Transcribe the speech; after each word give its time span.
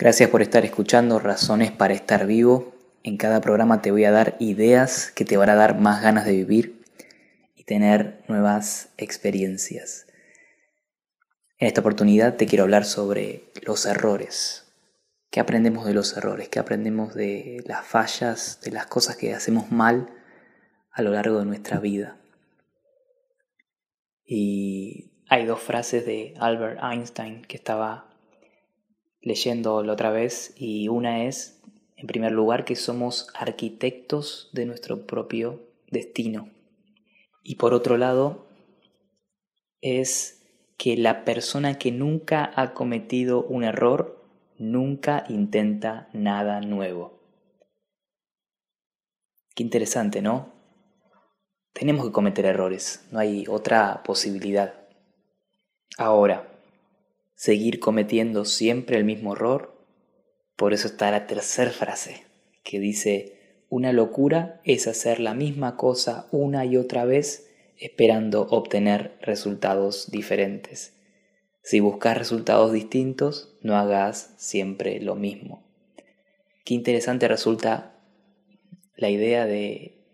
Gracias 0.00 0.30
por 0.30 0.40
estar 0.40 0.64
escuchando 0.64 1.18
Razones 1.18 1.72
para 1.72 1.92
estar 1.92 2.26
vivo. 2.26 2.72
En 3.02 3.18
cada 3.18 3.42
programa 3.42 3.82
te 3.82 3.90
voy 3.90 4.06
a 4.06 4.10
dar 4.10 4.34
ideas 4.40 5.10
que 5.10 5.26
te 5.26 5.36
van 5.36 5.50
a 5.50 5.54
dar 5.54 5.78
más 5.78 6.02
ganas 6.02 6.24
de 6.24 6.32
vivir 6.32 6.82
y 7.54 7.64
tener 7.64 8.24
nuevas 8.26 8.94
experiencias. 8.96 10.06
En 11.58 11.68
esta 11.68 11.82
oportunidad 11.82 12.36
te 12.36 12.46
quiero 12.46 12.64
hablar 12.64 12.86
sobre 12.86 13.52
los 13.66 13.84
errores. 13.84 14.72
¿Qué 15.30 15.38
aprendemos 15.38 15.84
de 15.84 15.92
los 15.92 16.16
errores? 16.16 16.48
¿Qué 16.48 16.58
aprendemos 16.58 17.12
de 17.12 17.62
las 17.66 17.84
fallas, 17.84 18.58
de 18.62 18.70
las 18.70 18.86
cosas 18.86 19.16
que 19.16 19.34
hacemos 19.34 19.70
mal 19.70 20.08
a 20.92 21.02
lo 21.02 21.10
largo 21.10 21.40
de 21.40 21.44
nuestra 21.44 21.78
vida? 21.78 22.18
Y 24.24 25.12
hay 25.28 25.44
dos 25.44 25.60
frases 25.60 26.06
de 26.06 26.32
Albert 26.40 26.80
Einstein 26.82 27.42
que 27.42 27.58
estaba 27.58 28.09
leyendo 29.20 29.82
la 29.82 29.92
otra 29.92 30.10
vez 30.10 30.54
y 30.56 30.88
una 30.88 31.24
es, 31.24 31.62
en 31.96 32.06
primer 32.06 32.32
lugar, 32.32 32.64
que 32.64 32.76
somos 32.76 33.28
arquitectos 33.34 34.50
de 34.52 34.66
nuestro 34.66 35.06
propio 35.06 35.60
destino. 35.90 36.50
Y 37.42 37.56
por 37.56 37.74
otro 37.74 37.96
lado, 37.96 38.46
es 39.80 40.42
que 40.76 40.96
la 40.96 41.24
persona 41.24 41.78
que 41.78 41.92
nunca 41.92 42.50
ha 42.56 42.72
cometido 42.72 43.42
un 43.42 43.64
error 43.64 44.24
nunca 44.58 45.24
intenta 45.28 46.08
nada 46.12 46.60
nuevo. 46.60 47.18
Qué 49.54 49.62
interesante, 49.62 50.22
¿no? 50.22 50.52
Tenemos 51.72 52.06
que 52.06 52.12
cometer 52.12 52.46
errores, 52.46 53.06
no 53.10 53.18
hay 53.18 53.46
otra 53.48 54.02
posibilidad. 54.02 54.74
Ahora, 55.98 56.49
seguir 57.40 57.80
cometiendo 57.80 58.44
siempre 58.44 58.98
el 58.98 59.04
mismo 59.04 59.32
error. 59.32 59.82
Por 60.56 60.74
eso 60.74 60.88
está 60.88 61.10
la 61.10 61.26
tercera 61.26 61.70
frase, 61.70 62.26
que 62.62 62.78
dice, 62.78 63.62
una 63.70 63.94
locura 63.94 64.60
es 64.62 64.86
hacer 64.86 65.20
la 65.20 65.32
misma 65.32 65.78
cosa 65.78 66.28
una 66.32 66.66
y 66.66 66.76
otra 66.76 67.06
vez 67.06 67.50
esperando 67.78 68.42
obtener 68.42 69.16
resultados 69.22 70.10
diferentes. 70.10 71.00
Si 71.62 71.80
buscas 71.80 72.18
resultados 72.18 72.74
distintos, 72.74 73.56
no 73.62 73.78
hagas 73.78 74.34
siempre 74.36 75.00
lo 75.00 75.14
mismo. 75.14 75.66
Qué 76.66 76.74
interesante 76.74 77.26
resulta 77.26 77.98
la 78.96 79.08
idea 79.08 79.46
de, 79.46 80.04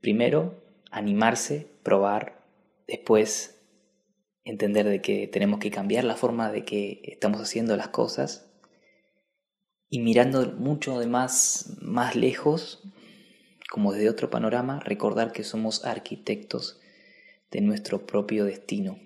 primero, 0.00 0.64
animarse, 0.90 1.66
probar, 1.82 2.42
después 2.86 3.59
entender 4.50 4.86
de 4.86 5.00
que 5.00 5.26
tenemos 5.26 5.60
que 5.60 5.70
cambiar 5.70 6.04
la 6.04 6.16
forma 6.16 6.50
de 6.50 6.64
que 6.64 7.00
estamos 7.04 7.40
haciendo 7.40 7.76
las 7.76 7.88
cosas 7.88 8.50
y 9.88 10.00
mirando 10.00 10.52
mucho 10.52 10.98
de 10.98 11.06
más, 11.06 11.76
más 11.80 12.14
lejos, 12.16 12.82
como 13.70 13.92
desde 13.92 14.10
otro 14.10 14.30
panorama, 14.30 14.80
recordar 14.80 15.32
que 15.32 15.44
somos 15.44 15.84
arquitectos 15.84 16.80
de 17.50 17.60
nuestro 17.60 18.06
propio 18.06 18.44
destino. 18.44 18.98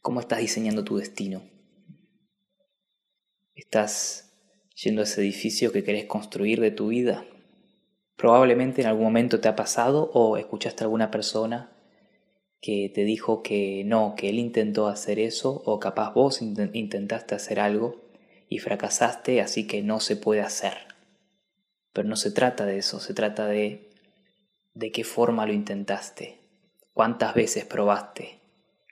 ¿Cómo 0.00 0.20
estás 0.20 0.38
diseñando 0.38 0.84
tu 0.84 0.96
destino? 0.96 1.42
¿Estás 3.54 4.32
yendo 4.82 5.00
a 5.00 5.04
ese 5.04 5.20
edificio 5.20 5.72
que 5.72 5.84
querés 5.84 6.06
construir 6.06 6.60
de 6.60 6.70
tu 6.70 6.88
vida? 6.88 7.26
Probablemente 8.16 8.80
en 8.82 8.86
algún 8.86 9.04
momento 9.04 9.40
te 9.40 9.48
ha 9.48 9.56
pasado 9.56 10.10
o 10.14 10.36
escuchaste 10.36 10.84
a 10.84 10.86
alguna 10.86 11.10
persona 11.10 11.75
que 12.60 12.90
te 12.94 13.04
dijo 13.04 13.42
que 13.42 13.82
no, 13.84 14.14
que 14.16 14.28
él 14.28 14.38
intentó 14.38 14.88
hacer 14.88 15.18
eso 15.18 15.62
o 15.64 15.78
capaz 15.78 16.12
vos 16.12 16.42
intentaste 16.42 17.34
hacer 17.34 17.60
algo 17.60 18.02
y 18.48 18.58
fracasaste, 18.58 19.40
así 19.40 19.66
que 19.66 19.82
no 19.82 20.00
se 20.00 20.16
puede 20.16 20.40
hacer. 20.40 20.74
Pero 21.92 22.08
no 22.08 22.16
se 22.16 22.30
trata 22.30 22.66
de 22.66 22.78
eso, 22.78 23.00
se 23.00 23.14
trata 23.14 23.46
de 23.46 23.86
de 24.76 24.92
qué 24.92 25.04
forma 25.04 25.46
lo 25.46 25.54
intentaste, 25.54 26.38
cuántas 26.92 27.34
veces 27.34 27.64
probaste, 27.64 28.40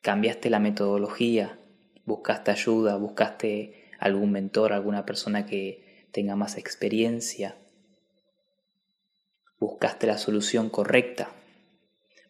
cambiaste 0.00 0.48
la 0.48 0.58
metodología, 0.58 1.58
buscaste 2.06 2.50
ayuda, 2.50 2.96
buscaste 2.96 3.84
algún 4.00 4.32
mentor, 4.32 4.72
alguna 4.72 5.04
persona 5.04 5.44
que 5.44 6.06
tenga 6.10 6.36
más 6.36 6.56
experiencia, 6.56 7.58
buscaste 9.58 10.06
la 10.06 10.16
solución 10.16 10.70
correcta. 10.70 11.28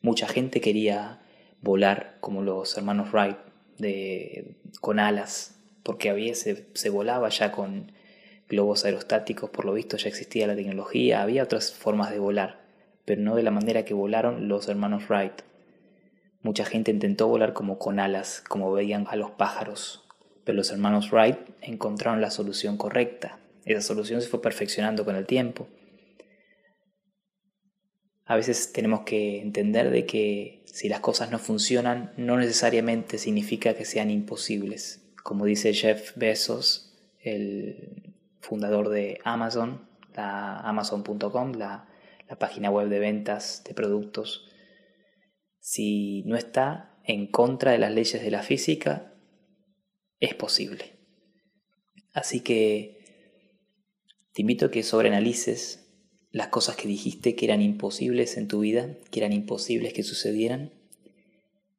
Mucha 0.03 0.27
gente 0.27 0.61
quería 0.61 1.24
volar 1.65 2.19
como 2.21 2.43
los 2.43 2.77
hermanos 2.77 3.13
Wright 3.13 3.39
de, 3.79 4.55
con 4.81 5.01
alas, 5.01 5.59
porque 5.83 6.11
había, 6.11 6.35
se, 6.35 6.67
se 6.75 6.91
volaba 6.91 7.29
ya 7.31 7.51
con 7.51 7.91
globos 8.49 8.85
aerostáticos, 8.85 9.51
por 9.51 9.65
lo 9.65 9.73
visto 9.73 9.97
ya 9.97 10.09
existía 10.09 10.47
la 10.47 10.55
tecnología, 10.55 11.23
había 11.23 11.43
otras 11.43 11.73
formas 11.73 12.11
de 12.11 12.19
volar, 12.19 12.61
pero 13.05 13.21
no 13.21 13.35
de 13.35 13.43
la 13.43 13.51
manera 13.51 13.85
que 13.85 13.95
volaron 13.95 14.49
los 14.49 14.69
hermanos 14.69 15.09
Wright. 15.09 15.43
Mucha 16.43 16.65
gente 16.65 16.91
intentó 16.91 17.27
volar 17.27 17.55
como 17.55 17.79
con 17.79 17.99
alas, 17.99 18.43
como 18.47 18.71
veían 18.71 19.07
a 19.09 19.17
los 19.17 19.31
pájaros, 19.31 20.05
pero 20.45 20.57
los 20.57 20.71
hermanos 20.71 21.11
Wright 21.11 21.39
encontraron 21.63 22.21
la 22.21 22.31
solución 22.31 22.77
correcta. 22.77 23.39
Esa 23.65 23.81
solución 23.81 24.21
se 24.21 24.29
fue 24.29 24.43
perfeccionando 24.43 25.07
con 25.07 25.17
el 25.17 25.25
tiempo. 25.25 25.67
A 28.25 28.37
veces 28.37 28.73
tenemos 28.73 29.01
que 29.01 29.41
entender 29.41 29.91
de 29.91 30.07
que 30.07 30.63
si 30.65 30.89
las 30.89 31.01
cosas 31.01 31.31
no 31.31 31.39
funcionan, 31.39 32.13
no 32.17 32.37
necesariamente 32.39 33.19
significa 33.19 33.75
que 33.75 33.85
sean 33.85 34.11
imposibles. 34.11 35.05
Como 35.23 35.45
dice 35.45 35.75
Jeff 35.75 36.17
Bezos, 36.17 36.97
el 37.21 38.15
fundador 38.41 38.89
de 38.89 39.19
Amazon, 39.25 39.89
la 40.15 40.59
amazon.com, 40.61 41.53
la, 41.53 41.89
la 42.29 42.39
página 42.39 42.71
web 42.71 42.89
de 42.89 42.99
ventas 42.99 43.63
de 43.67 43.75
productos, 43.75 44.49
si 45.61 46.23
no 46.25 46.37
está 46.37 46.99
en 47.05 47.27
contra 47.27 47.73
de 47.73 47.79
las 47.79 47.93
leyes 47.93 48.23
de 48.23 48.31
la 48.31 48.43
física, 48.43 49.15
es 50.21 50.35
posible. 50.35 50.99
Así 52.13 52.41
que 52.41 52.99
te 54.33 54.43
invito 54.43 54.67
a 54.67 54.71
que 54.71 54.83
sobreanalices 54.83 55.84
las 56.35 56.49
cosas 56.49 56.75
que 56.75 56.89
dijiste 56.89 57.37
que 57.37 57.45
eran 57.45 57.63
imposibles 57.63 58.37
en 58.37 58.49
tu 58.49 58.59
vida, 58.59 58.89
que 59.13 59.21
eran 59.21 59.33
imposibles 59.33 59.93
que 59.93 60.03
sucedieran, 60.03 60.73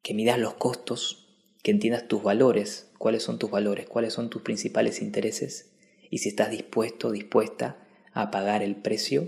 que 0.02 0.14
midas 0.14 0.40
los 0.40 0.54
costos, 0.54 1.28
que 1.62 1.72
entiendas 1.72 2.08
tus 2.08 2.24
valores, 2.24 2.90
cuáles 2.98 3.22
son 3.22 3.38
tus 3.38 3.52
valores, 3.52 3.86
cuáles 3.86 4.14
son 4.14 4.30
tus 4.30 4.44
principales 4.44 5.02
intereses 5.02 5.74
y 6.10 6.20
si 6.20 6.30
estás 6.30 6.52
dispuesto, 6.52 7.12
dispuesta 7.12 7.86
a 8.14 8.32
pagar 8.32 8.64
el 8.64 8.78
precio 8.78 9.28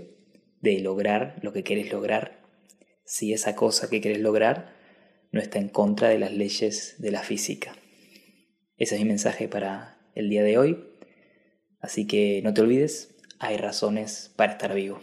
de 0.62 0.78
lograr 0.80 1.38
lo 1.42 1.52
que 1.52 1.62
quieres 1.62 1.92
lograr, 1.92 2.40
si 3.04 3.34
esa 3.34 3.54
cosa 3.54 3.90
que 3.90 4.00
quieres 4.00 4.22
lograr 4.22 4.74
no 5.30 5.42
está 5.42 5.58
en 5.58 5.68
contra 5.68 6.08
de 6.08 6.18
las 6.18 6.32
leyes 6.32 6.94
de 6.96 7.10
la 7.10 7.22
física. 7.22 7.76
Ese 8.78 8.94
es 8.94 9.02
mi 9.02 9.08
mensaje 9.08 9.46
para 9.46 10.00
el 10.14 10.30
día 10.30 10.42
de 10.42 10.56
hoy. 10.56 10.84
Así 11.80 12.06
que 12.06 12.40
no 12.42 12.54
te 12.54 12.62
olvides, 12.62 13.14
hay 13.38 13.58
razones 13.58 14.32
para 14.34 14.52
estar 14.52 14.74
vivo. 14.74 15.02